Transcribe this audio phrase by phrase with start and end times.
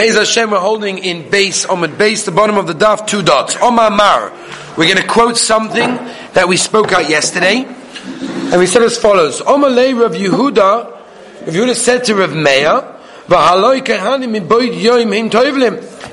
[0.00, 3.54] Beis Hashem, we're holding in base, Omid base, the bottom of the daf, two dots.
[3.60, 4.32] Omar Mar.
[4.78, 5.90] We're going to quote something
[6.32, 7.66] that we spoke out yesterday.
[7.66, 9.42] And we said as follows.
[9.42, 12.96] Omar Lei Rav Yehuda, Rav Yehuda said to Rav Meir.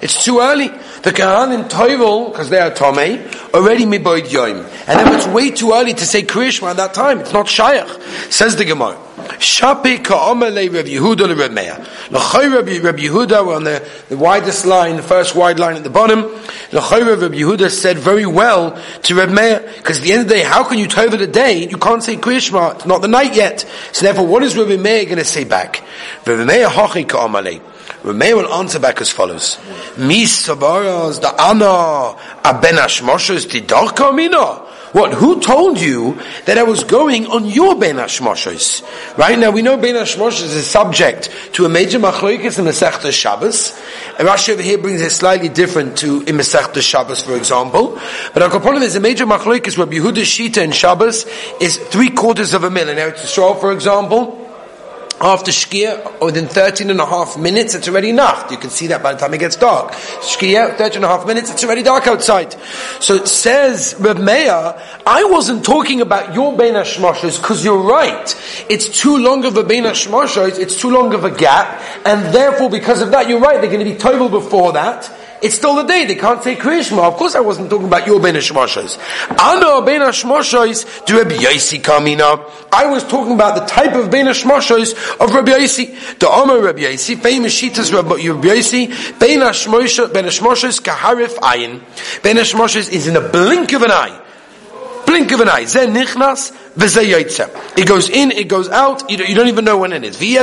[0.01, 0.67] It's too early.
[0.67, 4.65] The kahanim toivel, because they are tomei, already miboid yoim.
[4.85, 7.21] And then it's way too early to say krishma at that time.
[7.21, 8.33] It's not shayach.
[8.33, 8.97] Says the Gemara.
[9.39, 11.85] Shapi ka'omele Rabbi Yehuda le Rabbi Meir.
[12.11, 15.83] L'choy Rabbi, Rabbi Yehuda, we're on the, the widest line, the first wide line at
[15.83, 16.21] the bottom.
[16.71, 20.43] L'choy Rabbi Yehuda said very well to Meir, because at the end of the day,
[20.43, 21.67] how can you tell the day?
[21.67, 23.65] You can't say Krishma, it's not the night yet.
[23.91, 25.83] So therefore, what is Meir going to say back?
[26.25, 27.61] Rabbi Meir hachi ka'omele.
[28.03, 29.57] Rabbi Meir will answer back as follows.
[29.97, 34.66] Mis sabaras da ana abenash moshes tidor mina.
[34.93, 35.13] What?
[35.13, 38.81] Who told you that I was going on your Ben Hashmoshes?
[39.17, 43.77] Right now, we know Ben Hashmoshes is subject to a major machlokes in Masechta Shabbos.
[44.17, 47.99] And Rashi over here brings it slightly different to in Masechta Shabbos, for example.
[48.33, 51.25] But our component is a major machlokes where Yehuda Shita in Shabbos
[51.59, 52.87] is three quarters of a mil.
[52.87, 54.46] In Eretz Yisrael, for example,
[55.19, 58.51] after Shkia, within 13 and a half minutes, it's already enough.
[58.51, 59.91] You can see that by the time it gets dark.
[59.91, 62.53] Shkia, 13 and a half minutes, it's already dark outside.
[62.99, 68.65] So it says, Reb Meir, I wasn't talking about your Bein HaShmoshes, because you're right.
[68.69, 72.69] It's too long of a Bein HaShmoshes, it's too long of a gap, and therefore
[72.69, 75.83] because of that, you're right, they're going to be total before that, it's still the
[75.83, 76.05] day.
[76.05, 77.03] They can't say Krishma.
[77.03, 78.97] Of course, I wasn't talking about your Ben Hashmoshes.
[79.39, 82.49] Ano Ben Hashmoshes do Rabbi Yosi Kamina.
[82.71, 86.19] I was talking about the type of Ben Hashmoshes of Rabbi Yosi.
[86.19, 91.81] The Omer Rabbi Yosi, famous Shitas Rabbi Yosi, Ben Hashmoshes kaharif ayin.
[92.23, 94.23] Ben Hashmoshes is in a blink of an eye.
[95.17, 95.65] Blink of an eye.
[95.65, 100.21] Zen nichnas it goes in, it goes out, you don't, even know when it is.
[100.21, 100.37] You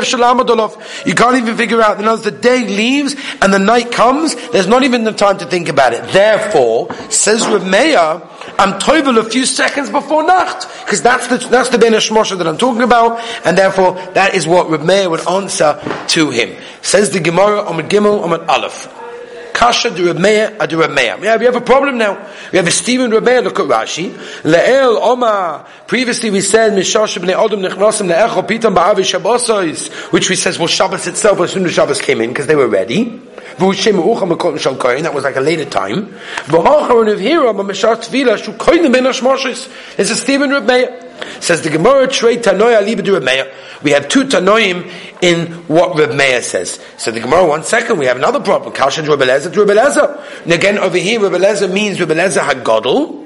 [1.14, 4.82] can't even figure out, you know, the day leaves and the night comes, there's not
[4.82, 6.02] even the time to think about it.
[6.08, 8.20] Therefore, says Rav Meir,
[8.58, 12.58] I'm toivel a few seconds before Nacht, because that's the, that's the Ben that I'm
[12.58, 16.60] talking about, and therefore that is what Rav Meir would answer to him.
[16.82, 19.03] Says the Gemara, Amid Gimel, Amid Aleph.
[19.64, 19.88] Kasha.
[19.88, 22.18] Yeah, we have a problem now.
[22.52, 24.10] We have a Stephen Rameya, look at Rashi.
[24.42, 25.66] Le'el Oma.
[25.86, 31.52] Previously we said, nechnasim le'echo pitam ba'avi Shabbosos, which we says, well, Shabbos itself, as
[31.52, 33.22] soon as Shabbos came in, because they were ready.
[33.56, 36.12] That was like a later time.
[39.96, 41.03] This is Stephen Rebbeir.
[41.40, 43.52] Says the Gemara trade Tanoia Libedu Rebbeir.
[43.82, 44.90] We have two Tanoim
[45.22, 46.84] in what Reb Meir says.
[46.96, 48.72] So the Gemara, one second, we have another problem.
[48.74, 53.23] Kasha Reb Elazar to And again, over here, Reb means Reb Elazar HaGodel.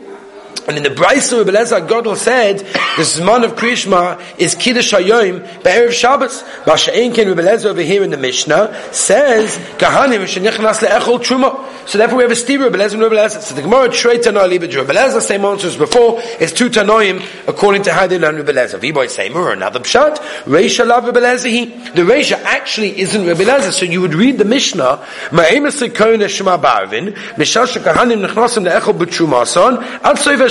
[0.67, 5.63] And in the Brisa, Rebbe Lezer Godel said, the Zman of Krishma is Kiddush HaYoim
[5.63, 6.43] Be'erev Shabbos.
[6.67, 11.89] Masha Einkin Rebbe Lezer over here in the Mishnah says, Kahanim Shenichnas Le'echol Truma.
[11.89, 13.41] So therefore we have a Steve Rebbe Lezer and Lezer.
[13.41, 17.23] So the Gemara Trey Tanoa Libid Rebbe Lezer, same answer as before, is two Tanoim
[17.47, 18.81] according to how they learn Rebbe Lezer.
[18.81, 21.67] Viboy or another Pshat, Reisha Lav Lezer he.
[21.67, 23.73] The Reisha actually isn't Rebbe Lezer.
[23.73, 29.83] So you would read the Mishnah, Ma'emes Lekoyne Shema Barvin, Mishash Kahanim Nechnasim Le'echol B'Trumason,
[30.03, 30.48] Ad Soiva.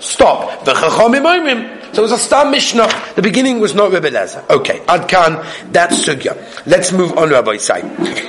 [0.00, 0.64] Stop.
[0.64, 2.88] The Chachomim So it was a star Mishnah.
[3.14, 4.48] The beginning was not Rebbe Lezer.
[4.50, 6.36] Okay, Adkan, that's Sugya.
[6.66, 7.80] Let's move on, Rabbi Sai.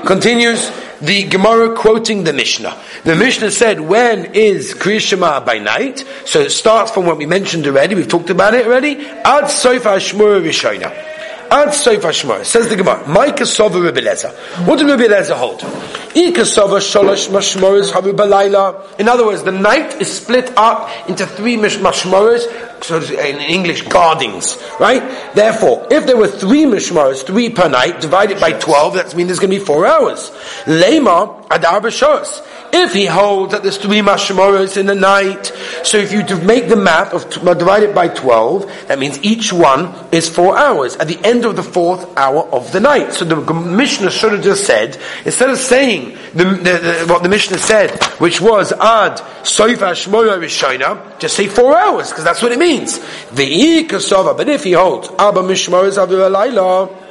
[0.06, 2.78] Continues the Gemara quoting the Mishnah.
[3.04, 6.06] The Mishnah said, when is Kriyashima by night?
[6.26, 9.06] So it starts from what we mentioned already, we've talked about it already.
[9.06, 11.15] Ad Soifa Shmur Rishona.
[11.56, 12.44] Ad Soif Hashmar.
[12.44, 13.08] Says the Gemara.
[13.08, 14.30] My kasova Rebbe Lezer.
[14.68, 15.64] What did Rebbe Lezer hold?
[15.64, 19.00] I kasova sholosh mashmoris havu balayla.
[19.00, 24.58] In other words, the night is split up into three mashmoris, so in English, guardings,
[24.82, 25.02] right?
[25.34, 29.40] Therefore, if there were three mishmaros, three per night, divided by twelve, that means there's
[29.40, 30.32] going to be four hours.
[30.66, 32.46] Lema adar b'shos.
[32.74, 35.48] If he holds that there's three mashmoros in the night,
[35.84, 40.30] so if you make the math of divided by 12, that means each one is
[40.30, 43.14] four hours at the end of the fourth hour of the night.
[43.14, 47.30] So the Mishnah should have just said, instead of saying the, the, the, what the
[47.30, 52.52] Mishnah said, which was ad soifa shmoya rishayna, just say four hours, because that's what
[52.52, 53.00] it means.
[53.32, 57.05] The But if he holds abba mishmoros aviv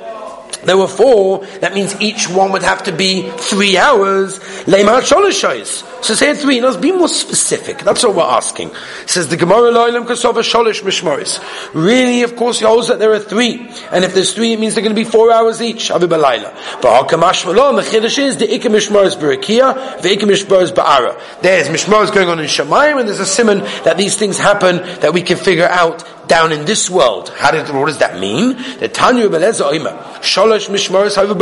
[0.65, 4.39] there were four, that means each one would have to be three hours.
[6.05, 7.79] So say three, no, be more specific.
[7.79, 8.71] That's what we're asking.
[9.03, 11.41] It says the Gemara Loilam Kasova Sholish Mishmaris.
[11.75, 13.71] Really, of course, he holds that there are three.
[13.91, 15.89] And if there's three, it means they're going to be four hours each.
[15.89, 16.09] But the
[17.85, 19.19] Chiddush is the Ikka Mishmaris
[20.03, 21.19] the Ikka Mishmaris Ba'ara.
[21.41, 25.13] There's Mishmaris going on in Shemayim, and there's a simon that these things happen that
[25.13, 27.29] we can figure out down in this world.
[27.31, 28.57] How did, what does that mean?
[28.79, 30.14] The Tanya Beleza Oima.
[30.25, 31.35] Shalosh mishmaros havu.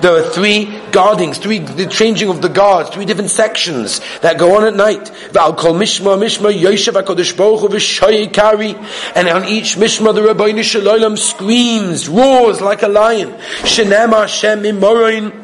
[0.00, 4.56] There are three guardings, three the changing of the guards, three different sections that go
[4.56, 5.10] on at night.
[5.32, 8.76] V'al kol mishma mishma yoshev hakadosh baruch hu kari,
[9.16, 13.32] and on each mishma the Rabbi Shalom screams, roars like a lion.
[13.62, 15.40] Shenema Hashem imoroin.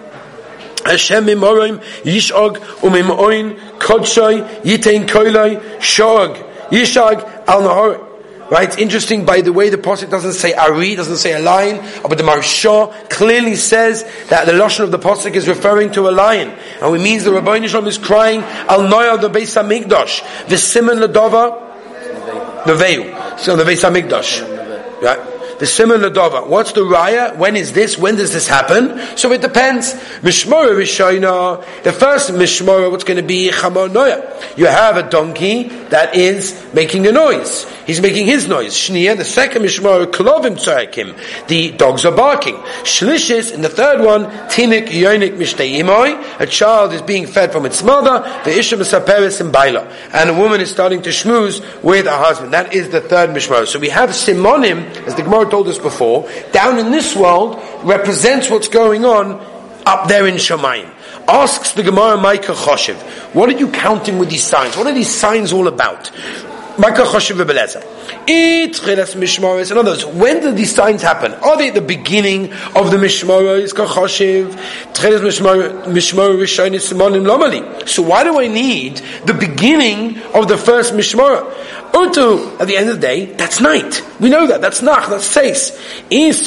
[0.85, 6.37] Hashem mimorim yishog umimoin kodshoy yitain koiloi shog
[6.71, 8.10] yishag al nahor.
[8.51, 8.67] Right?
[8.69, 12.19] It's interesting by the way the Pasuk doesn't say Ari, doesn't say a lion, but
[12.19, 16.51] the Maharsha clearly says that the Lashon of the Pasuk is referring to a lion.
[16.83, 20.99] And it means the Rabbi Nishlam is crying, Al Noya the Beis HaMikdash, the Simon
[20.99, 23.39] Ladova, the Veil.
[23.39, 25.01] So the Beis HaMikdash.
[25.01, 25.41] Right?
[25.61, 26.49] the similar dova.
[26.49, 27.37] What's the raya?
[27.37, 27.99] When is this?
[27.99, 28.99] When does this happen?
[29.17, 29.93] So it depends.
[30.23, 34.57] Mishmora Rishayna, the first Mishmora, what's going to be Chamonoya?
[34.57, 37.67] You have a donkey that is making a noise.
[37.91, 38.77] He's making his noise.
[38.77, 41.49] Shnia, the second Mishmora, Klovim Tzarekim.
[41.49, 42.55] The dogs are barking.
[42.85, 46.41] Shlishis, in the third one, Tinik Yonik Mishteimoi.
[46.41, 48.21] A child is being fed from its mother.
[48.45, 49.89] The Isha Misaperis in Baila.
[50.13, 52.53] And a woman is starting to schmooze with her husband.
[52.53, 53.67] That is the third Mishmora.
[53.67, 58.49] So we have Simonim, as the Gemara told us before, down in this world represents
[58.49, 59.33] what's going on
[59.85, 60.89] up there in Shemayim.
[61.27, 63.03] Asks the Gemara Micah Choshev,
[63.35, 64.77] what are you counting with these signs?
[64.77, 66.13] What are these signs all about?
[69.71, 71.35] In other words, when did these signs happen?
[71.35, 73.77] Are they at the beginning of the Mishmoros?
[77.89, 78.97] So why do I need
[79.27, 81.81] the beginning of the first Mishmorah?
[81.93, 84.03] Utu, at the end of the day, that's night.
[84.21, 84.61] We know that.
[84.61, 85.73] That's nach, that's seis.
[86.09, 86.47] If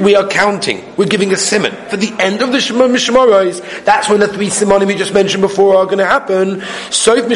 [0.00, 1.72] we are counting, we're giving a simon.
[1.88, 5.76] For the end of the mishmaros, that's when the three simonim we just mentioned before
[5.76, 6.62] are going to happen.
[6.90, 7.26] So if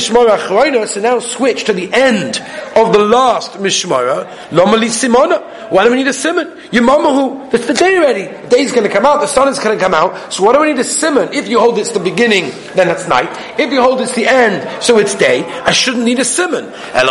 [0.89, 2.39] mishmara so now switch to the end
[2.77, 5.71] of the last mishmara, lomali simona.
[5.71, 6.59] Why do we need a simon?
[6.73, 8.25] Your mama who, it's the day already.
[8.25, 10.33] The day's going to come out, the sun is going to come out.
[10.33, 11.29] So why do we need a simon?
[11.33, 13.29] If you hold it's the beginning, then it's night.
[13.59, 15.45] If you hold it's the end, so it's day.
[15.45, 16.73] I shouldn't need a simon.
[16.95, 17.09] El.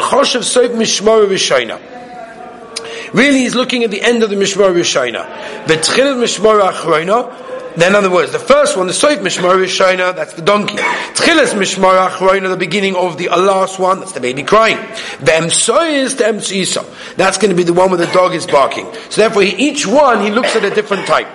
[3.14, 5.68] Really, he's looking at the end of the Mishmar Rishayna.
[5.68, 7.32] The Tchilat Mishmar Achrayna,
[7.78, 10.78] then, in other words, the first one, the Soif Mishmar Rishayna, that's the donkey.
[10.78, 14.78] Tchilas Mishmar Achrayna, the beginning of the uh, last one, that's the baby crying.
[15.20, 17.16] The Emsois, the Emsoisa.
[17.18, 18.92] That's going to be the one where the dog is barking.
[19.10, 21.28] So therefore, each one, he looks at a different type.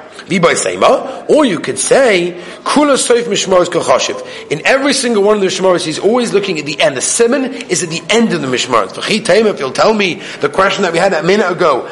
[1.28, 4.50] Or you could say, Kula Soif Mishmaros Kachashiv.
[4.50, 6.96] In every single one of the Mishmaros, he's always looking at the end.
[6.96, 8.92] The simon is at the end of the Mishmaros.
[8.96, 11.88] If you'll tell me the question that we had a minute ago,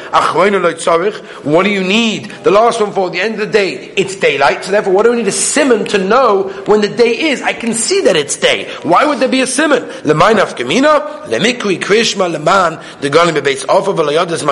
[1.43, 2.31] what do you need?
[2.43, 4.63] The last one for the end of the day, it's daylight.
[4.65, 7.41] So therefore, what do we need a simon to know when the day is?
[7.41, 8.71] I can see that it's day.
[8.83, 9.81] Why would there be a simon?
[11.81, 12.31] Krishma
[13.01, 13.09] the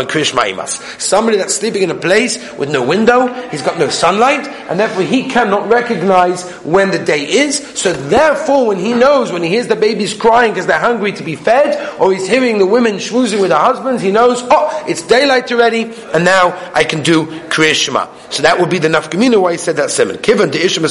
[0.06, 1.00] Krishma Imas.
[1.00, 3.28] Somebody that's sleeping in a place with no window,
[3.60, 7.58] he's got no sunlight, and therefore he cannot recognize when the day is.
[7.78, 11.24] So therefore, when he knows, when he hears the babies crying because they're hungry to
[11.24, 15.06] be fed, or he's hearing the women schmoozing with their husbands, he knows, oh, it's
[15.06, 18.08] daylight already, and now I can do Kriya Shema.
[18.30, 20.18] So that would be the nafkamina why he said that simon.
[20.18, 20.90] Kivan to Ishma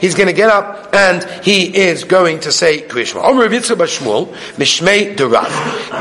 [0.00, 3.22] He's going to get up and he is going to say Kriya Shema.
[3.22, 5.46] Omer Yitzchak Bashmuel, Mishmei Durav.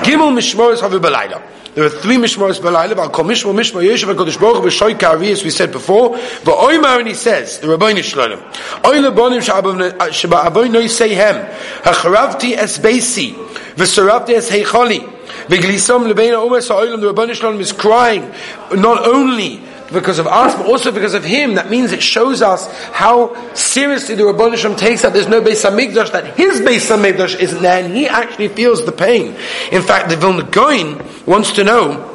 [0.03, 1.54] Gimel Mishmoris Havu Balayla.
[1.75, 2.95] There are three mishmaros b'layla.
[2.95, 6.11] Al kol mishmor mishmor yeshiv hakadosh baruch hu ka'avi as we said before.
[6.11, 8.39] V'oymar and he says the Rabbeinu Shalom.
[8.85, 13.33] Oy lebonim sheba'avoy no yiseihem hacharavti es beisi
[13.75, 15.01] v'sarabti es heicholi
[15.47, 18.31] v'glisam lebein ha'omes ha'olam the Rabbeinu Shalom is crying
[18.71, 19.61] not only
[19.91, 21.55] because of us, but also because of him.
[21.55, 26.11] That means it shows us how seriously the Rabban takes that there's no Beis Hamikdash,
[26.11, 29.35] that his Beis Hamikdash isn't there, and he actually feels the pain.
[29.71, 32.14] In fact, the Vilna Gaon wants to know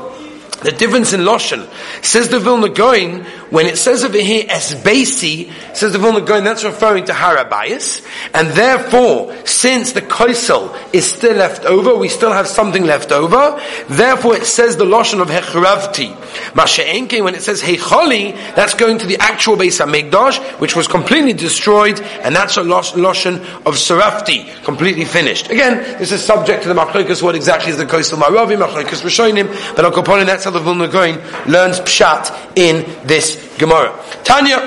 [0.63, 1.69] the difference in Loshen.
[2.05, 6.65] Says the Vilna Gaon, when it says over here Esbasi, says the Vilna Gaon, that's
[6.65, 12.47] referring to Harabayas, and therefore, since the Koisel is still left over, we still have
[12.47, 16.15] something left over, therefore it says the Loshen of Hechravti.
[16.53, 21.33] Masha'enke, when it says Heicholi, that's going to the actual Beis HaMikdash, which was completely
[21.33, 25.51] destroyed, and that's a Loshen of Sarafti, completely finished.
[25.51, 29.49] Again, this is subject to the Machlokas, what exactly is the Koisel Maravi, Machlokas Rishonim,
[29.75, 31.17] but I'll go Al that's the Vilna Gaon
[31.51, 33.99] learns Pshat in this Gemara.
[34.25, 34.59] Tanya,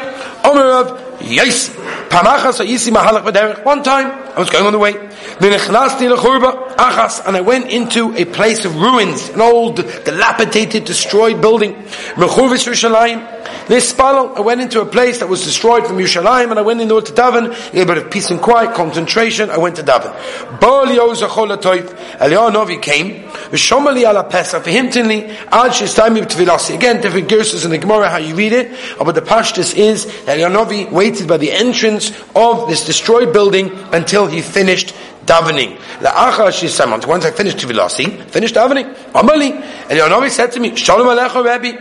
[0.44, 1.70] Omer of Yes.
[1.70, 3.64] Pamachas Yisi Mahalach B'derech.
[3.64, 4.92] One time, I was going on the way.
[4.94, 11.40] V'nechnasti lechurba achas, and I went into a place of ruins, an old, dilapidated, destroyed
[11.40, 11.76] building.
[12.16, 13.68] Mechurvis Yerushalayim.
[13.68, 16.82] This spalo, I went into a place that was destroyed from Yerushalayim, and I went
[16.82, 19.50] in into to daven, a bit of peace and quiet, concentration.
[19.50, 20.12] I went to daven.
[20.60, 21.88] Baal Yozachol Atoif.
[22.18, 23.30] Eliyahu Novi came.
[23.54, 26.74] V'shomali ala Pesach, v'himtinli, ad shistaymi b'tvilasi.
[26.74, 30.40] Again, different gerses in the Gemara, how you read it, but the pashtus is that
[30.40, 34.96] Yanovi waited by the entrance of this destroyed building until he finished
[35.28, 35.78] davening.
[36.00, 37.06] La'achar shisamant.
[37.06, 38.92] Once I finished tvilasi, finished davening.
[39.12, 39.52] Amali.
[39.52, 41.78] And Yanovi said to me, Shalom alecha Rebbe.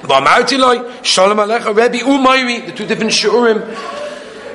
[0.00, 2.64] V'amarti loy, Shalom alecha Rebbe umayri.
[2.64, 3.70] The two different shiurim.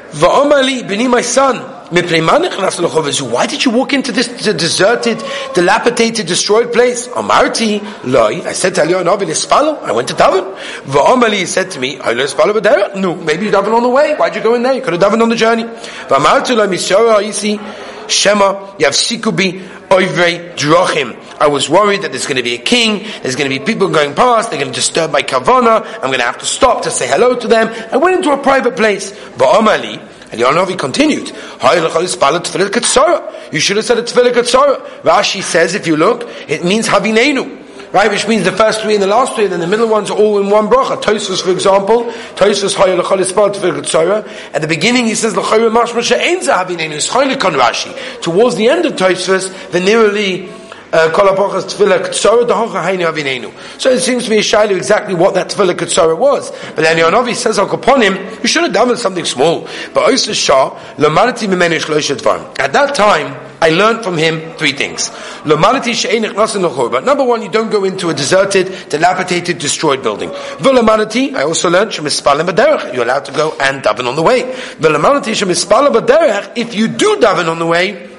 [0.10, 1.75] V'amali, b'ni my son.
[1.92, 5.22] Why did you walk into this deserted,
[5.54, 7.08] dilapidated, destroyed place?
[7.10, 8.42] Amarti, loy.
[8.42, 10.56] I said to Eliyahu Navi, I went to daven.
[10.86, 14.16] V'omali said to me, No, maybe you daven on the way.
[14.16, 14.74] Why'd you go in there?
[14.74, 15.66] You could have davened on the journey.
[15.66, 17.60] V'amarti loy misyara isi,
[18.08, 21.16] shema, yavsikubi, oivrei drochim.
[21.40, 23.90] I was worried that there's going to be a king, there's going to be people
[23.90, 26.92] going past, they're going to disturb my kavana, I'm going to have to stop to
[26.92, 27.68] say hello to them.
[27.92, 29.12] I went into a private place.
[29.12, 30.02] V'omali,
[30.36, 31.28] and Yonavi continued,
[33.54, 35.02] You should have said a tefillah katsara.
[35.02, 37.64] Rashi says, if you look, it means havinenu.
[37.94, 40.12] Right, which means the first three and the last three, and then the middle ones
[40.12, 41.02] are all in one bracha.
[41.02, 42.04] Tosfos, for example,
[42.36, 44.54] Tosfos hayel lechol tefillah.
[44.54, 46.92] At the beginning, he says lechol mashma she'en zahavinenu.
[46.92, 48.22] It's Rashi.
[48.22, 50.50] Towards the end of Tosfos, the nearly
[50.96, 51.12] uh,
[53.78, 56.52] so it seems to be a shiloh exactly what that tefillah Ketzorah was.
[56.76, 59.68] But then Yonovi says upon him, you should have done something small.
[59.94, 60.80] But Shah,
[62.58, 65.10] At that time, I learned from him three things.
[65.44, 70.30] Number one, you don't go into a deserted, dilapidated, destroyed building.
[70.30, 72.06] I also learned you're
[73.04, 74.54] allowed to go and daven on the way.
[76.56, 78.10] If you do daven on the way,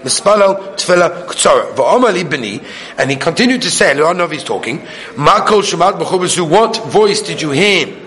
[2.98, 4.80] and he continued to say, I don't know if he's talking,
[5.16, 8.05] what voice did you hear?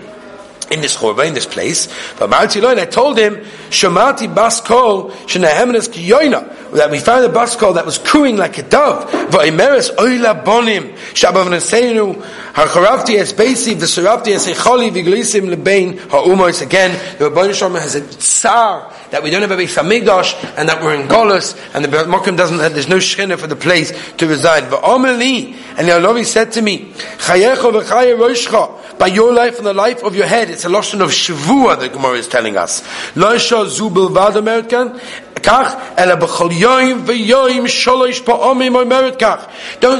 [0.70, 1.88] In this chorba, in this place.
[2.18, 2.46] But I
[2.86, 3.36] told him,
[3.70, 8.58] Shamati bas kol shenahemenes kiyoina, that we found a bas kol that was cooing like
[8.58, 9.10] a dove.
[9.30, 12.22] Va'imeres oila bonim, shabavnesenu,
[12.54, 16.62] ha'charavti es beisi, v'surabti es echoli, v'glisim lebein ha'umos.
[16.62, 20.68] Again, the Rabbi Shalom has a tsar that we don't have a Beis Hamikdash, and
[20.68, 24.26] that we're in Golos, and the Mokim doesn't there's no shechina for the place to
[24.26, 24.64] reside.
[24.64, 29.72] V'omeli, and the Alovi said to me, Chayecho v'chaye roshcha, by your life and the
[29.72, 32.82] life of your head, it's a lotion of Shavua, the Gemara is telling us.
[33.14, 33.40] Don't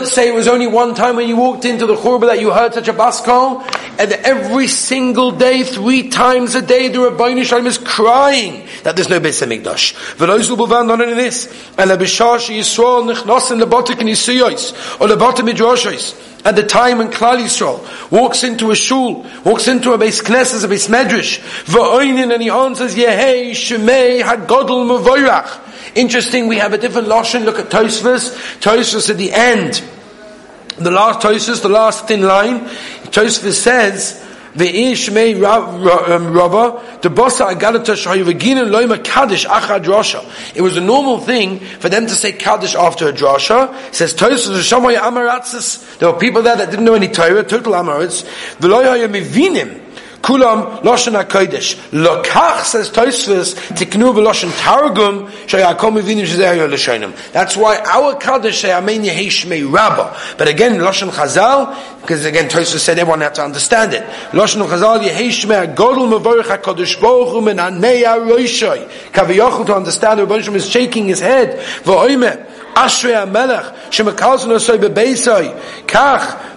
[0.07, 2.75] say it was only one time when you walked into the churba that you heard
[2.75, 3.63] such a baskol,
[3.99, 9.09] and every single day, three times a day, the Rabbi Shalom is crying that there's
[9.09, 9.95] no Beis Hamikdash.
[10.17, 11.47] V'lo zubel vad, not only this,
[11.79, 18.71] Yisrael nechnosin lebatik nisiyos, or lebatik midrashos at the time when Klal Yisrael walks into
[18.71, 23.51] a shul, walks into a base knesses, a base medrash, v'oinin, and he answers, Yehei
[23.51, 25.95] Shemei Hagodol Mavoyrach.
[25.95, 27.45] Interesting, we have a different lashon.
[27.45, 28.35] Look at Tosfos.
[28.61, 29.83] Tosfos at the end,
[30.79, 32.61] the last Tosfos, the last thin line.
[33.11, 40.57] Tosfos says, Ve'ish mei um, rava, the bossa agadata shayuvagina loima kaddish achad drasha.
[40.57, 43.73] It was a normal thing for them to say kaddish after a drasha.
[43.89, 45.99] It says Tosfos Shamay Amaratzis.
[45.99, 48.25] There were people there that didn't know any Torah, total Amaritz.
[48.59, 49.80] V'loya mivinim.
[50.23, 51.77] Kulam Lashon HaKodesh.
[51.91, 54.13] Lokach says Tosfos Tiknu
[54.59, 57.33] Targum Shayakom L'Shonim.
[57.33, 60.17] That's why our Kaddish say Amen Yehi Shmei Rabba.
[60.37, 64.03] But again, Lashon Chazal, because again Tosfos said everyone had to understand it.
[64.33, 68.89] Lashon Chazal Yehi Shmei Godel Mevorich HaKadosh Baruch Hu Men Anei HaRoishoi.
[69.13, 71.59] Kaviyachol to understand, Rabbi is shaking his head.
[72.75, 75.53] Ashrei HaMelech, Shemekalzon Osoi Bebeisoi,
[75.87, 76.50] Kach,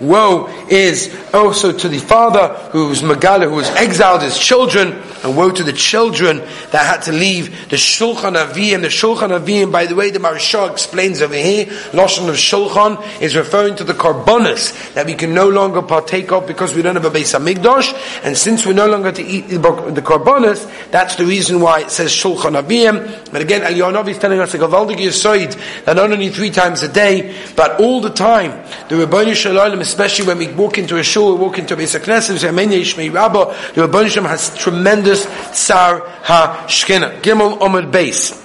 [0.00, 5.36] Woe is also to the father who was Megala, who was exiled his children, and
[5.36, 6.38] woe to the children
[6.70, 8.80] that had to leave the Shulchan Aviyim.
[8.80, 13.36] The Shulchan Aviyim, by the way, the Maharsha explains over here, Lashon of Shulchan is
[13.36, 17.04] referring to the Karbonis that we can no longer partake of because we don't have
[17.04, 17.92] a Beis Hamikdash,
[18.24, 22.10] and since we're no longer to eat the Karbonis, that's the reason why it says
[22.10, 23.30] Shulchan Aviyim.
[23.30, 26.88] But again, Eliyahu is telling us a Gavaldig Yisoid that not only three times a
[26.88, 28.50] day, but all the time,
[28.88, 31.98] the Rabbanu Shalom especially when we walk into a shul, we walk into a Beis
[31.98, 37.20] HaKnesset, we say, Amen Yishmei Rabba, the Rabban Shem has tremendous Tsar HaShkina.
[37.20, 38.36] Gimel Omid Beis.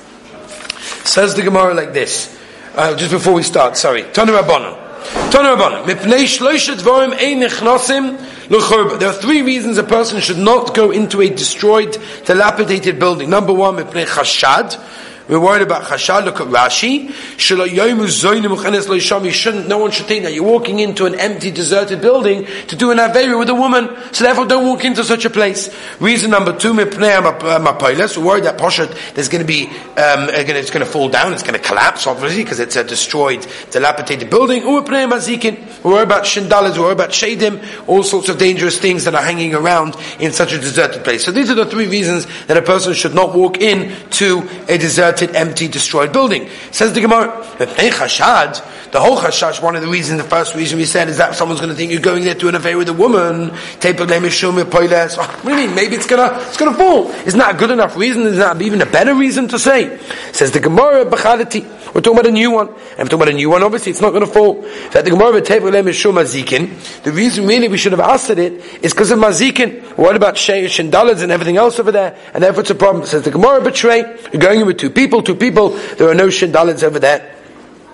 [1.06, 2.36] Says the Gemara like this,
[2.76, 4.04] uh, just before we start, sorry.
[4.12, 5.32] Tana Rabbanon.
[5.32, 5.86] Tana Rabbanon.
[5.86, 8.18] Mipnei Shloisha Dvorim Ein Nechnasim
[8.48, 13.30] There are three reasons a person should not go into a destroyed, dilapidated building.
[13.30, 14.80] Number one, Mipnei Chashad,
[15.28, 16.26] We're worried about chashad.
[16.26, 17.10] Look at Rashi.
[19.68, 23.00] No one should think that you're walking into an empty, deserted building to do an
[23.00, 23.90] avera with a woman.
[24.12, 25.76] So therefore, don't walk into such a place.
[26.00, 29.66] Reason number two, we're worried that poshet there's going to be,
[29.98, 33.48] um, it's going to fall down, it's going to collapse, obviously, because it's a destroyed,
[33.72, 34.64] dilapidated building.
[34.64, 39.24] We're worried about shindalas, we're worried about shadim, all sorts of dangerous things that are
[39.24, 41.24] hanging around in such a deserted place.
[41.26, 44.78] So these are the three reasons that a person should not walk in to a
[44.78, 46.50] deserted, empty, destroyed building.
[46.72, 50.86] Says the Gemara, chashad, the whole chashash, one of the reasons, the first reason we
[50.86, 52.94] said is that someone's going to think you're going there to an affair with a
[52.94, 53.52] woman.
[55.46, 55.76] What do you mean?
[55.76, 57.12] Maybe it's gonna, it's gonna fall.
[57.12, 58.24] Isn't that a good enough reason?
[58.24, 60.00] Is that even a better reason to say?
[60.32, 61.06] Says the Gemara.
[61.96, 62.68] We're talking about a new one.
[62.68, 64.62] And we're talking about a new one, obviously it's not going to fall.
[64.92, 67.04] That the Gemara Tevelem is mazikin.
[67.04, 68.38] The reason really we should have asked it
[68.84, 69.82] is because of mazikin.
[69.98, 72.20] What about sheish and dalads and everything else over there?
[72.34, 73.04] And therefore it's a problem.
[73.04, 74.02] It says the Gemara betray.
[74.34, 75.70] You're going in with two people, two people.
[75.70, 77.34] There are no shindalids over there.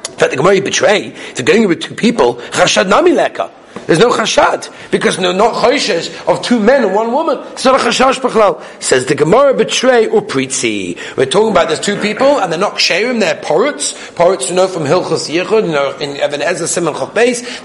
[0.07, 1.09] In fact, the Gemara betray.
[1.09, 3.51] If you're going in with two people, chashad nami leka.
[3.91, 7.39] There's no chashad because no not chayshes of two men and one woman.
[7.51, 8.63] It's not a chashash b'chlal.
[8.81, 10.97] Says the Gemara betray or pritzi.
[11.17, 13.19] We're talking about there's two people and they're not ksherim.
[13.19, 13.91] They're poruts.
[14.15, 15.65] Poruts you know from Hilchos Yichud.
[15.65, 17.13] You know in Even HaEzer Simon Chaf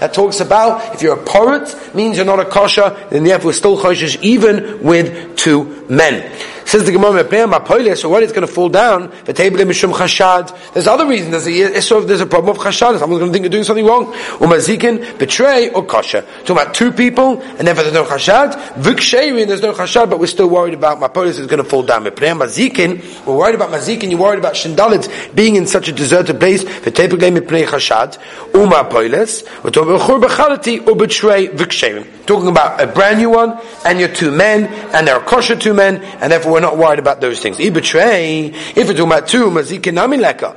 [0.01, 3.07] that talks about if you're a porut means you're not a kosher.
[3.09, 6.29] Then therefore still chayshes even with two men.
[6.67, 9.09] Says the Gemara, so what is going to fall down?
[9.23, 10.73] Table mishum chashad.
[10.73, 11.45] There's other reasons.
[11.45, 12.99] There's a, there's a problem of chashad.
[12.99, 14.11] Someone's going to think you're doing something wrong.
[14.41, 16.23] Umazikin, betray or kosher.
[16.39, 18.51] Talking about two people, and therefore there's no chashad.
[18.73, 22.03] Viksheri, there's no chashad, but we're still worried about mapolis is going to fall down.
[22.03, 24.11] Mazikin, we're worried about mazikin.
[24.11, 26.65] You're worried about shindalids being in such a deserted place.
[26.81, 28.17] The table mipnei chashad.
[28.51, 29.45] Umapolis.
[29.63, 32.25] We're talking about chur bechalati or betray viksheri.
[32.25, 35.73] Talking about a brand new one, and you're two men, and there are kosher two
[35.73, 37.59] men, and therefore we're not worried about those things.
[37.59, 40.55] If we're talking about two, leka.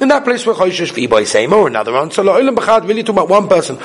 [0.00, 2.22] In that place where Choshesh V'ibay same or another answer.
[2.22, 3.76] La'olam really talking about one person.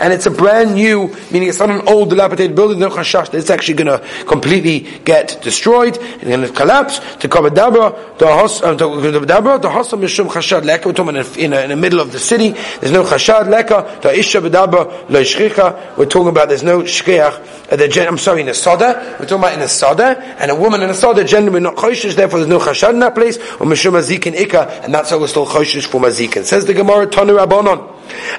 [0.00, 3.88] And it's a brand new, meaning it's not an old dilapidated building, it's actually going
[3.88, 7.00] to completely get destroyed, it's going to collapse.
[7.16, 11.76] To Kabadabra, the Hos, uh, to Kabadabra, Hossam Mishum Chashad Leka, we're talking in, the
[11.76, 15.22] middle of the city, there's no Chashad Leka, the Isha Badabra, Lo
[15.98, 19.54] we're talking about there's no Shkiach, uh, I'm sorry, in a Soda, we're talking about
[19.54, 22.60] in a Soda, and a woman in a Soda, generally not Choshesh, therefore there's no
[22.60, 26.00] Chashad in that place, or Mishum mazikin ikka, and that's how we're still choshish for
[26.00, 26.44] mazikin.
[26.44, 27.92] Says the Gemara, Tanu Rabbanon,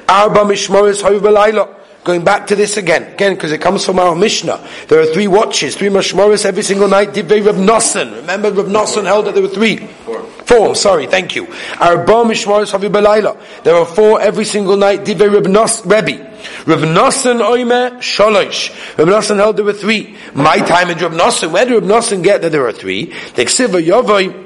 [0.07, 1.76] Arba mishmoris hoyu belayla.
[2.07, 4.65] Going back to this again, again, because it comes from our Mishnah.
[4.87, 7.09] There are three watches, three mashmoris every single night.
[7.09, 8.15] Divrei Rav Nosson.
[8.15, 9.75] Remember, Rav Nosson held that there were three.
[9.75, 10.23] Four.
[10.23, 11.47] Four, sorry, thank you.
[11.81, 13.37] Arba mishmoris havi belayla.
[13.63, 15.01] There are four every single night.
[15.01, 16.17] Divrei Rav Nos, Rebbe.
[16.65, 18.97] Rav Nosson oime sholosh.
[18.97, 20.15] Rav Nosson held there were three.
[20.33, 21.51] My time in Rav Nosson.
[21.51, 23.07] Where did Rav Nosson get that there are three?
[23.07, 24.45] The Ksiva Yovoi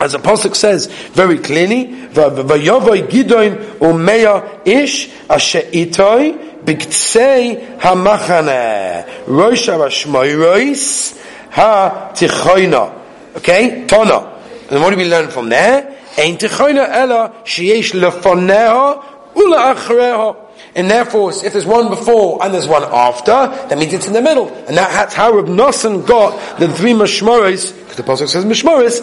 [0.00, 9.68] as the Pasuk says very clearly, Vayovoi Gidoin Umeya Ish Asher Itoi Biktsei HaMachane Rosh
[9.68, 11.18] HaRashmoirois
[11.50, 13.00] HaTichoina
[13.36, 13.84] Okay?
[13.86, 14.70] Tona.
[14.70, 15.98] And what do we learn from there?
[16.16, 20.36] Tichoina Ella Sheyesh Lefoneha Ula Achreha
[20.74, 24.22] and therefore, if there's one before and there's one after, that means it's in the
[24.22, 24.48] middle.
[24.66, 29.00] And that's how Reb Nosson got the three Mishmoris, because the Pasuk says Mishmoris,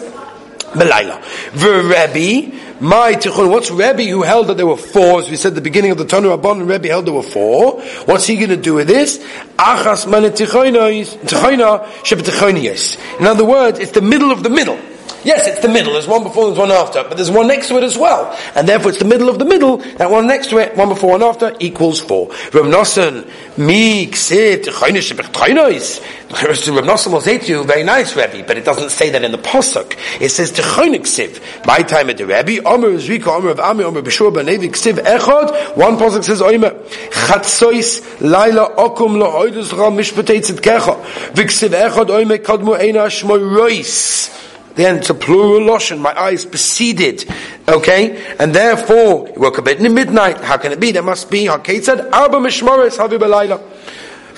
[0.72, 1.20] Belayla.
[1.54, 3.50] Rebbe, my tichun.
[3.50, 5.20] What's Rebbe who held that there were four?
[5.20, 7.80] As we said at the beginning of the Tanu Rabban, Rebbe held there were four.
[8.06, 9.18] What's he going to do with this?
[9.58, 10.06] Achas
[13.20, 14.78] In other words, it's the middle of the middle.
[15.24, 15.92] Yes, it's the middle.
[15.92, 18.36] There's one before, there's one after, but there's one next to it as well.
[18.54, 21.10] And therefore it's the middle of the middle, that one next to it, one before,
[21.10, 22.28] one after, equals four.
[22.28, 26.00] Rav Nosson, mi ksit, chaynish b'chaynois.
[26.30, 29.32] Rav Nosson will say to you, very nice, Rebbe, but it doesn't say that in
[29.32, 29.96] the Pasuk.
[30.20, 31.66] It says, techaynik siv.
[31.66, 35.76] My time at the Rebbe, Omer Zrika, Omer of Ami, Omer B'shur, B'nevi ksiv echod,
[35.76, 36.70] one Pasuk says, Omer,
[37.10, 41.02] chatzois, laila, okum, lo oidus, ra, mishpatei tzitkecha.
[41.32, 44.49] V'ksiv echod, Omer, kadmu, eina, shmoy, rois.
[44.74, 45.98] Then it's a plural lotion.
[45.98, 47.24] My eyes proceeded.
[47.68, 48.34] Okay?
[48.38, 50.38] And therefore, you woke up at midnight.
[50.38, 50.92] How can it be?
[50.92, 53.60] There must be, Hakait said, Arba Mishmoris Havi Belayla.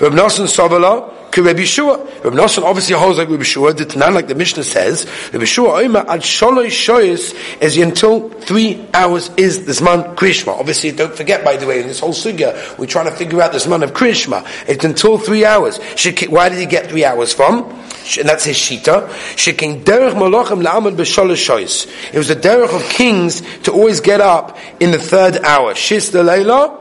[0.00, 2.24] Reb Nosson Savala, Rabbi Yeshua.
[2.24, 5.04] Rabbi Nosson obviously holds like Rabbi Yeshua, did not like the Mishnah says.
[5.32, 10.58] Rabbi Oima, ad sholoi shoyis, is until three hours is the Zman Krishma.
[10.58, 13.52] Obviously, don't forget, by the way, in this whole sugya, we're trying to figure out
[13.52, 14.44] the Zman of Krishma.
[14.66, 15.78] It's until three hours.
[16.28, 17.62] Why did he get three hours from?
[18.18, 19.08] And that's his shita.
[19.36, 21.86] Shekin derech malachim la'amad b'sholosh shoyis.
[22.12, 25.74] It was the derech of kings to always get up in the third hour.
[25.74, 26.78] Shis the Layla,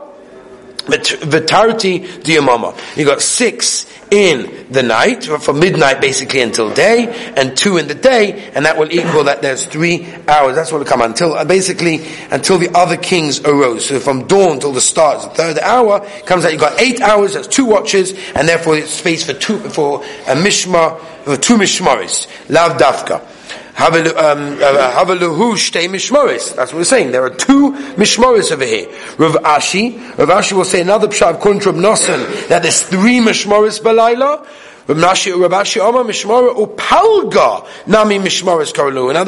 [0.86, 2.76] Vitarti Diamama.
[2.96, 7.94] You got six in the night, from midnight basically until day, and two in the
[7.94, 10.54] day, and that will equal that there's three hours.
[10.54, 13.86] That's what will come until, uh, basically, until the other kings arose.
[13.86, 17.32] So from dawn till the start, the third hour, comes out, you've got eight hours,
[17.32, 22.28] that's two watches, and therefore it's space for two, for a mishmar, for two mishmaris.
[22.50, 23.26] Lav dafka.
[23.74, 26.54] Havaluhu um, uh, shtei mishmoris.
[26.54, 27.12] That's what we're saying.
[27.12, 28.88] There are two mishmoris over here.
[29.18, 34.46] Rav Ashi, Rav Ashi will say another pshat to Nosen that there's three mishmoris balayla.
[34.88, 35.20] In other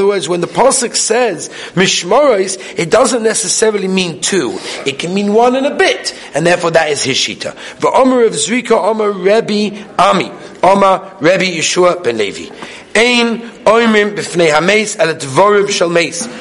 [0.06, 4.58] words, when the pasuk says mishmoris, it doesn't necessarily mean two.
[4.84, 7.56] It can mean one and a bit, and therefore that is his shita.
[7.84, 12.52] Omar of Zrika, Omar Rebbe Ami, Omar Rebbe Yeshua ben Levi.
[12.96, 13.53] Ein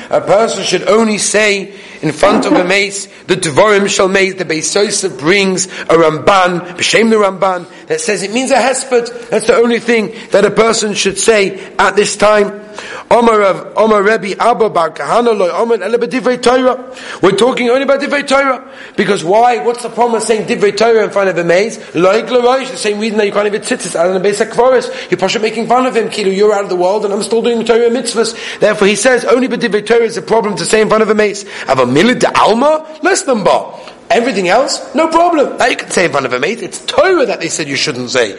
[0.10, 4.36] A person should only say in front of a mace the dvorim shall meis.
[4.36, 9.30] The Beis brings a Ramban, b'shem the Ramban, that says it means a hesped.
[9.30, 12.62] That's the only thing that a person should say at this time.
[13.12, 16.98] Of Abba Bar Kahana Ele Torah.
[17.22, 19.64] We're talking only about Divrei Torah because why?
[19.64, 21.78] What's the problem of saying Divrei Torah in front of a maze?
[21.94, 24.92] Loy Glorosh, the same reason that you can't even tzitzis out in the basic forest.
[25.12, 26.10] You're Pasha making fun of him.
[26.10, 28.60] Kilu, you're out of the world, and I'm still doing Torah mitzvahs.
[28.60, 31.10] Therefore, he says only but Divrei Torah is a problem to say in front of
[31.10, 31.44] a maze.
[31.68, 33.80] A milid de alma less than bar.
[34.10, 35.58] Everything else, no problem.
[35.58, 36.62] Now you can say in front of a mate.
[36.62, 38.38] It's Torah that they said you shouldn't say.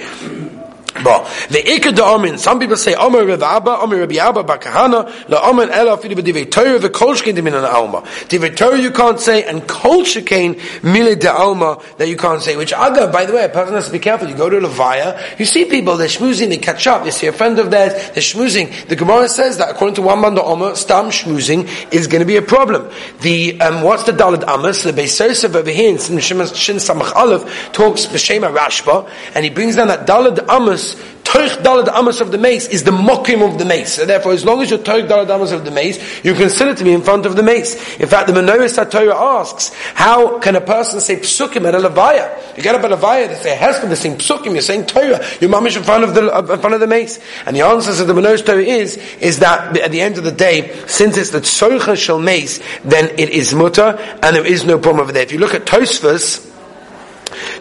[1.03, 2.39] But the ikad amin.
[2.39, 6.49] Some people say Omer Rav Abba, Omer Rabbi Abba Bakahana, La Omer Ela Fidu B'Divei
[6.49, 8.03] Torah V'Kolshkein Dimin An Alma.
[8.29, 10.55] Divei Torah you can't say, and Kolshkein
[10.85, 12.57] Mile De Alma that you can't say.
[12.57, 14.29] Which Aga, by the way, a person has to be careful.
[14.29, 17.05] You go to Levaya, you see people they're schmoozing, they catch up.
[17.05, 18.87] You see a friend of theirs, they're schmoozing.
[18.87, 22.27] The Gemara says that according to one man the Omer, stam schmoozing is going to
[22.27, 22.89] be a problem.
[23.21, 24.85] The um, what's the Dalad Amos?
[24.85, 26.39] The Beis Yosef over here in Shin
[26.77, 30.95] Samach Aleph talks B'Shema Rashba, and he brings down that Dalad Amos Amos,
[31.25, 33.95] Toich Dalad Amos of the mace is the mokim of the mace.
[33.95, 36.85] So therefore, as long as you're Toich Dalad Amos of the mace, you consider to
[36.85, 37.75] be in front of the mace.
[37.99, 42.57] In fact, the Menorah Torah asks, how can a person say psukim at a levaya?
[42.57, 45.25] You get up at a levaya, they say hesper, they're saying psukim, you're saying Torah,
[45.41, 47.19] you're mamish in front of the in front of the mace.
[47.47, 50.33] And the answer to the Menorah Torah is is that at the end of the
[50.33, 54.79] day, since it's the tzorcha shel mace, then it is mutter, and there is no
[54.79, 55.23] problem over there.
[55.23, 56.54] If you look at Tosfos,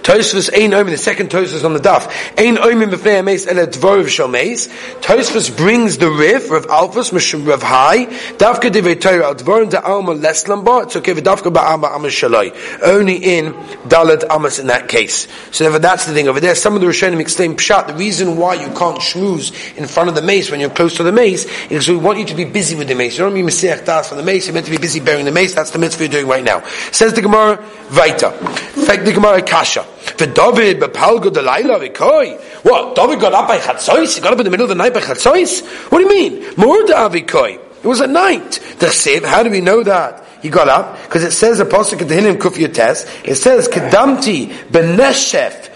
[0.03, 2.07] Tosfos ein oim, the second Tosfos on the daf.
[2.37, 4.67] Ein oim in b'fnei ameis ele dvorov shal meis.
[4.99, 9.79] Tosfos brings the Rif, Rav Alphas, Mishum Rav Hai, dafka divei Torah al dvorim da
[9.79, 12.53] alma less lambar, it's okay, dafka ba'ama amas shaloi.
[12.83, 13.53] Only in
[13.87, 15.27] Dalet Amas in that case.
[15.51, 16.55] So that's the thing over there.
[16.55, 20.15] Some of the Rishonim explain pshat, the reason why you can't schmooze in front of
[20.15, 22.75] the mace when you're close to the mace is we want you to be busy
[22.75, 23.17] with the mace.
[23.17, 25.31] You don't mean Messiah Das for the mace, you're meant to be busy bearing the
[25.31, 26.61] mace, that's the mitzvah you're doing right now.
[26.91, 28.37] Says the Gemara, Vaita.
[28.75, 29.92] In fact, the Gemara Kasha.
[30.03, 32.39] For David, Bepalgo Delilah, Vikoi.
[32.63, 32.95] What?
[32.95, 34.15] David got up by Chatzois?
[34.15, 35.65] He got up in the middle of the night by Chatzois?
[35.91, 36.43] What do you mean?
[36.53, 37.55] Murda Avikoi.
[37.55, 38.59] It was at night.
[38.79, 40.25] The Siv, how do we know that?
[40.41, 45.69] He got up, because it says, Apostle Kedahinim Kufyates, it says, Kedamti Beneshef,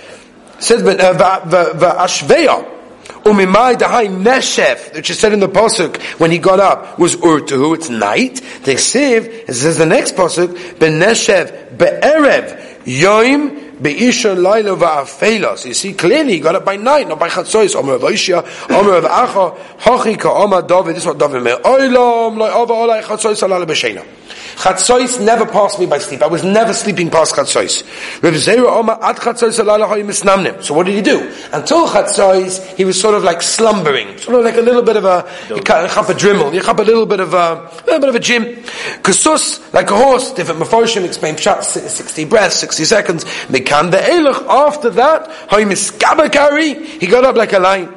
[0.58, 2.78] it says, uh, Va'ashveya,
[3.28, 7.76] Umimai dahai neshef, which is said in the pasuk when he got up, was urtuhu.
[7.76, 8.36] It's night.
[8.64, 15.58] The siv it says the next pasuk beneshev be'erev yoim Be'isha laila va'afela.
[15.58, 17.76] So you see clearly he got up by night, not by chatzois.
[17.76, 20.96] Omer of Oishia, Omer of Acha, Hochi ka Omer David.
[20.96, 21.64] This is what David meant.
[21.64, 24.04] Oilam la'ava olai chatzois alala b'sheina.
[24.58, 26.24] Chatzos never passed me by sleep.
[26.24, 27.84] I was never sleeping past Chatzos.
[30.64, 31.32] So what did he do?
[31.54, 35.06] Until Chatzos, he was sort of like slumbering, sort of like a little bit of
[35.06, 38.16] a, you chop a drimmel, you chop a little bit of a, little bit of
[38.16, 38.46] a gym.
[39.04, 43.26] Kasus, like a horse, different Mephoshim explain shot 60 breaths, 60 seconds.
[43.26, 44.08] Mekan the
[44.50, 45.30] after that,
[47.00, 47.94] he got up like a lion.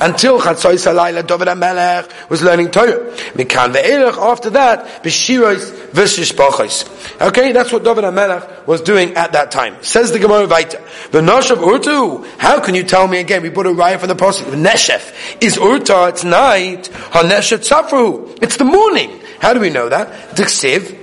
[0.00, 3.12] Until Chatzos Laila, David HaMelech was learning Torah.
[3.52, 4.18] Mekan ve'elech.
[4.18, 7.20] After that, b'shiros v'shishbachos.
[7.20, 9.82] Okay, that's what David HaMelech was doing at that time.
[9.82, 10.80] Says the Gemara Vaita.
[11.10, 12.26] V'noshav urtu.
[12.38, 13.42] How can you tell me again?
[13.42, 14.44] We put a riot from the pasuk.
[14.44, 16.10] Neshef is urta.
[16.10, 16.90] It's night.
[17.10, 18.38] Haneshet tzafru.
[18.42, 19.20] It's the morning.
[19.40, 20.08] How do we know that?
[20.36, 21.00] Diksiv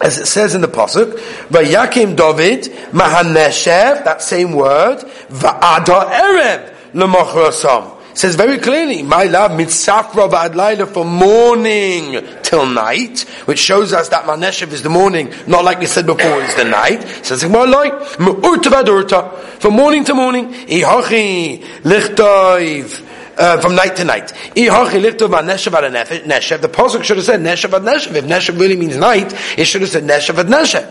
[0.00, 1.12] as it says in the pasuk,
[1.48, 6.74] Vayakim David Mahaneshev, that same word, Va'ada Erev
[8.14, 14.24] Says very clearly, my love, mitzafra v'adlaila for morning till night, which shows us that
[14.24, 17.02] maneshev is the morning, not like we said before, is the night.
[17.24, 23.04] Says me'urta v'adurta, from morning to morning, ihachi lichtoiv,
[23.36, 24.28] uh, from night to night.
[24.54, 24.68] The
[26.72, 28.14] Pasuk should have said Neshav ad Neshav.
[28.14, 30.84] If Neshav really means night, it should have said Neshav ad Neshav.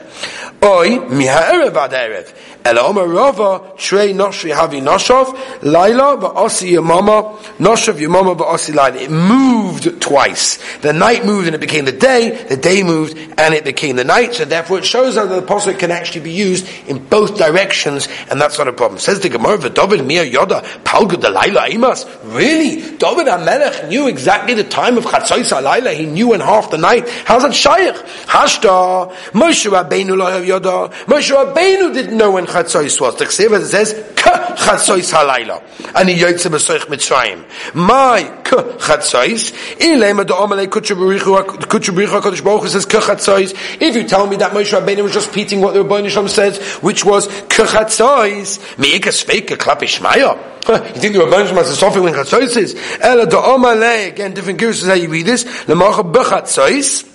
[0.62, 2.34] Oy, miha ad.
[2.66, 8.98] El Omer Rava, Trey Noshri Havi Noshov, Laila Ba'asi Yamama, Noshav Yamama Ba'asi Laila.
[8.98, 10.60] It moved twice.
[10.80, 14.04] The night moved and it became the day, the day moved and it became the
[14.06, 18.08] night, so therefore it shows that the Apostle can actually be used in both directions,
[18.30, 19.00] and that's not a problem.
[19.00, 22.08] Says the Gemara, David Mia Yoda, Palgud Laila Imas.
[22.34, 22.98] Really?
[22.98, 25.92] David HaMelech knew exactly the time of Chatzos Laila.
[25.92, 27.10] He knew in half the night.
[27.26, 27.96] How's that Shaykh?
[28.26, 30.92] Hashta, Moshe Rabbeinu Yoda.
[31.06, 33.16] Moshe Rabbeinu didn't know when Chatzos was.
[33.18, 35.96] The Chsiva says, Ka Chatzos HaLaila.
[35.96, 37.44] And he yotze B'soich Mitzrayim.
[37.74, 43.54] My Ka Chatzos, Ilema Da Omalei Kutchabrichu HaKadosh Baruch Hu says Ka Chatzos.
[43.82, 46.60] If you tell me that Moshe Rabbeinu was just repeating what the Rebbeinu Shalom says,
[46.82, 50.52] which was Ka Chatzos, Me'ika Sveika Klapi Shmaya.
[50.64, 52.76] You think the Rebbeinu Shalom has a suffering when Chatzos is?
[53.02, 57.13] Ela Da Omalei, again, different gurus is how you read this, Lemacha B'Chatzos,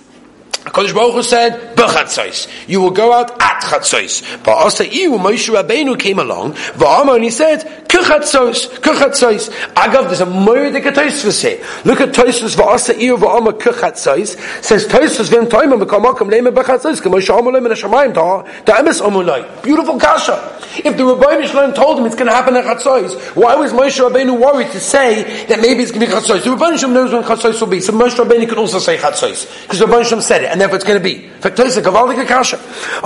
[0.65, 5.49] Kodesh Baruch Hu said, "B'chatzos, you will go out at chatzos." But also, when Moshe
[5.49, 11.65] Rabbeinu came along, v'amar and he said, "Kuchatzos, kuchatzos." Agav, there's a moedik Tosfos here.
[11.85, 14.37] Look at Tosfos v'asa iu v'amar kuchatzos.
[14.63, 19.63] Says Tosfos v'im toimim v'kamakam leime b'chatzos k'moshe amar leime neshamayim ta ta'emes amulai.
[19.63, 20.57] Beautiful kasha.
[20.85, 23.99] If the Rebbeinu Shalom told him it's going to happen at chatzos, why was Moshe
[23.99, 26.45] Rabbeinu worried to say that maybe it's going to be chatzos?
[26.45, 29.63] The Rebbeinu Shalom knows when chatzos will be, so Moshe Rabbeinu can also say chatzos
[29.63, 31.27] because the Rebbeinu Shalom said it and therefore it's going to be.
[31.27, 32.57] In fact, Tosa, Gavaldik Akasha.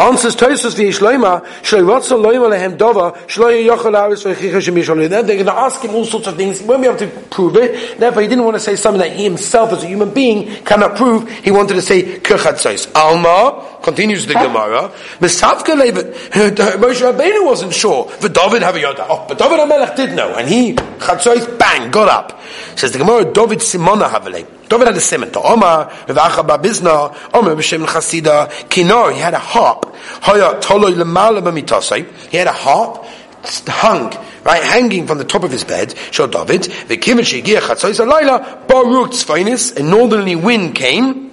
[0.00, 5.09] Answers v'yish loima, shloi rotza loima lehem dova, shloi yochel aris v'chicha shemishol.
[5.09, 6.61] They're going to ask him all sorts of things.
[6.61, 7.98] He won't be able to prove it.
[7.98, 10.96] Therefore, he didn't want to say something that he himself, as a human being, cannot
[10.96, 11.31] prove.
[11.31, 12.94] He wanted to say kirchatzos.
[12.94, 16.14] Alma, continues the Gemara, Misavka Levet,
[16.78, 18.09] Moshe Rabbeinu wasn't sure.
[18.09, 19.07] For David have a yoda.
[19.09, 20.35] Oh, but David HaMelech did know.
[20.35, 22.40] And he, chatzos, bang, got up.
[22.76, 24.46] Says the Gemara, David Simona Havale.
[24.72, 25.30] David had a simon.
[25.32, 29.94] To Omar, Revacha Babizna, Omar B'Shem Chasida, Kinor, he had a harp.
[30.22, 33.04] Hoya Toloi Lemala B'Mitosai, he had a harp,
[33.68, 38.66] hung, right, hanging from the top of his bed, Shal David, V'Kivin Shegiach Chatzois Alayla,
[38.66, 41.32] Baruch Tzvainis, a northerly wind came,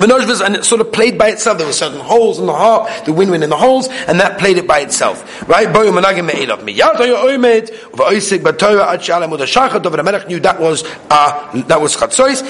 [0.00, 1.58] the and it sort of played by itself.
[1.58, 4.38] There were certain holes in the harp, the wind went in the holes, and that
[4.38, 5.48] played it by itself.
[5.48, 5.66] Right?
[5.66, 5.92] David
[10.00, 12.42] HaMelech knew that was, uh, that was chatzois.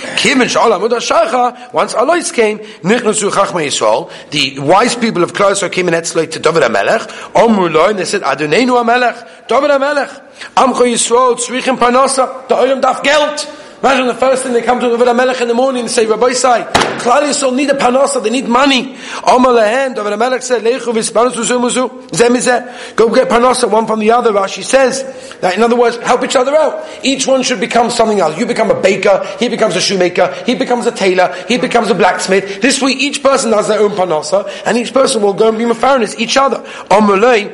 [1.72, 6.38] Once Alois came, nichnasu chachma Yisrael, the wise people of Klal came in Etzloi to
[6.38, 10.20] David HaMelech, Omru lo, they said, Adonenu HaMelech, David HaMelech,
[10.54, 13.48] Amcho Yisrael, tzrichim parnasa, the oilam daf gelt.
[13.82, 16.32] Imagine the first thing they come to David Melech in the morning and say, Rabbi
[16.32, 16.64] Sai,
[17.00, 18.94] Klal Yisrael need a panasa, they need money.
[19.26, 24.10] Omar lehen, David Melech said, Leichu v'ispanus u'zumuzu, zemizeh, go get panasa one from the
[24.10, 24.32] other.
[24.32, 26.86] Rashi says, that in other words, help each other out.
[27.02, 28.38] Each one should become something else.
[28.38, 31.94] You become a baker, he becomes a shoemaker, he becomes a tailor, he becomes a
[31.94, 32.60] blacksmith.
[32.60, 35.64] This way each person has their own panasa, and each person will go and be
[35.64, 36.62] mafarinus, each other.
[36.90, 37.50] Omar lehen,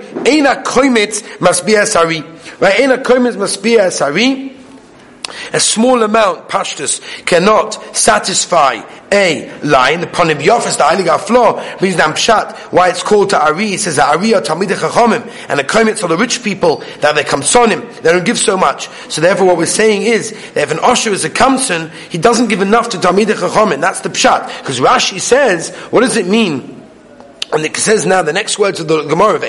[1.40, 2.20] must be a sari.
[2.58, 2.80] Right?
[2.80, 4.55] Eina koimitz must be a sari.
[5.56, 10.02] A small amount, pashtus, cannot satisfy a line.
[10.02, 13.80] The ponim yofis, the heilige floor, means nam pshat, why it's called to Ari, it
[13.80, 17.24] says that Ari are Talmidei Chachomim, and the komitz are the rich people, that they
[17.24, 18.88] come sonim, they don't give so much.
[19.10, 22.48] So therefore what we're saying is, that if an Osher is a kamson, he doesn't
[22.48, 24.58] give enough to Talmidei Chachomim, that's the pshat.
[24.58, 26.75] Because Rashi says, what does it mean?
[27.52, 29.38] And it says now the next words of the Gemara.
[29.38, 29.48] That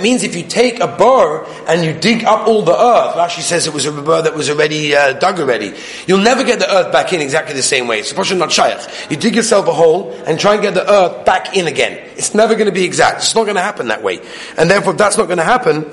[0.00, 3.66] means if you take a bar and you dig up all the earth, Rashi says
[3.66, 5.74] it was a bar that was already uh, dug already.
[6.06, 7.98] You'll never get the earth back in exactly the same way.
[7.98, 8.78] It's supposed not shaykh.
[9.10, 11.98] You dig yourself a hole and try and get the earth back in again.
[12.16, 13.18] It's never going to be exact.
[13.18, 14.20] It's not going to happen that way.
[14.56, 15.84] And therefore, if that's not going to happen,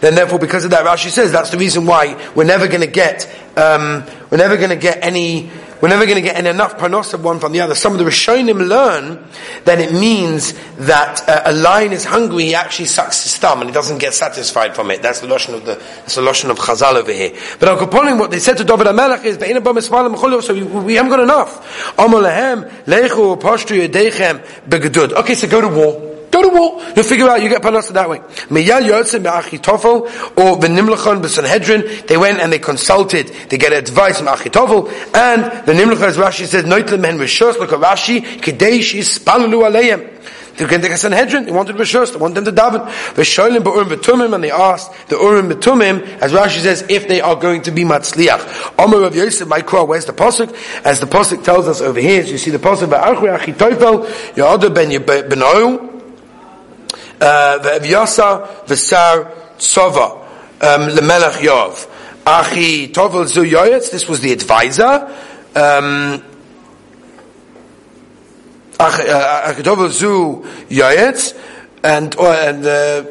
[0.00, 2.86] then therefore because of that, Rashi says that's the reason why we're never going to
[2.86, 3.26] get,
[3.56, 5.50] um, we're never going to get any
[5.84, 7.74] we're never going to get enough panos of one from the other.
[7.74, 9.22] Some of the Rishonim learn
[9.64, 13.68] that it means that uh, a lion is hungry, he actually sucks his thumb and
[13.68, 15.02] he doesn't get satisfied from it.
[15.02, 17.38] That's the lotion of the, that's the lotion of Chazal over here.
[17.60, 21.20] But Al Kaponim, what they said to David HaMelech is, so we, we haven't got
[21.20, 21.98] enough.
[25.18, 26.13] Okay, so go to war.
[26.34, 26.82] Go to war.
[26.96, 28.18] You'll figure out you get panasa that way.
[28.50, 30.00] Meyal Yotzim Be'achitofel
[30.36, 32.08] or V'nimlachon B'Sanhedrin.
[32.08, 33.28] They went and they consulted.
[33.50, 34.88] They get advice from Achitofel.
[35.14, 40.10] And the Nimlachon, as Rashi says, Noitlem Hen Rishos, look at Rashi, Kedei Shispalulu Aleim.
[40.56, 42.84] They to the Sanhedrin, they wanted Rishos, they wanted them to daven.
[43.14, 47.36] V'sholim Ba'urim B'tumim, and they asked the Urim B'tumim, as Rashi says, if they are
[47.36, 48.74] going to be Matzliach.
[48.76, 50.52] Omer of Yosef, my crow, where's the Pasuk?
[50.84, 54.74] As the Pasuk tells us over here, as you see the Pasuk, V'archri Achitofel, Yoda
[54.74, 55.93] Ben Benoim,
[57.18, 60.24] V'evyasa v'sar tzova
[60.60, 61.88] lemelech Yov.
[62.24, 65.10] Achitofel zu yoyetz, this was the advisor.
[65.54, 66.22] Um,
[68.78, 71.34] Achitofel zu yoyetz,
[71.82, 73.04] and or, and uh,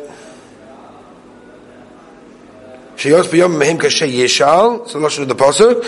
[2.96, 4.90] sheyos biyom mehim kashe yishal.
[4.90, 5.84] So lashon of the pasuk.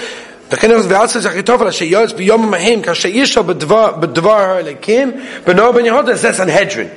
[0.55, 3.45] וכן אז ועצה זה אחיתופל אשר יועץ ביום מהם כאשר אישו
[4.01, 5.13] בדבר האלוקים
[5.47, 6.89] בנו בן יהודה זה סנהדרין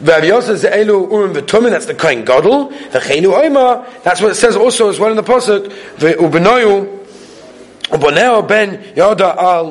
[0.00, 3.74] והביוסה זה אלו אורים ותומן that's the kind גודל וכן הוא אימה
[4.04, 5.70] that's what it says also as well in the posuk
[6.00, 6.80] ובנויו
[7.92, 9.64] ובונאו בן יהודה על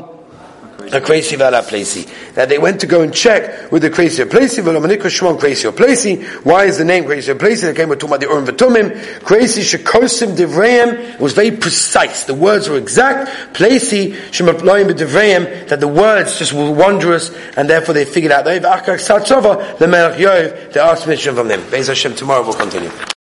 [0.89, 2.35] a Kreisi vala Pleisi.
[2.35, 6.23] That they went to go and check with the Kreisi Pleisi, Velomanikra Shmon Kreisi Pleisi.
[6.45, 7.63] Why is the name Kreisi Pleisi?
[7.63, 8.91] They came with the Urim Vatumim.
[9.21, 11.15] Kreisi Shekosim Devreim.
[11.15, 12.25] It was very precise.
[12.25, 13.55] The words were exact.
[13.55, 15.69] Pleisi Shemaploim Devreim.
[15.69, 18.45] That the words just were wondrous, and therefore they figured out.
[18.45, 18.85] They asked
[21.05, 21.61] permission from them.
[21.63, 22.91] Beis Hashem, tomorrow we'll continue.